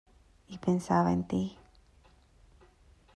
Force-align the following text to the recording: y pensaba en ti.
y 0.47 0.57
pensaba 0.57 1.11
en 1.13 1.21
ti. 1.29 1.55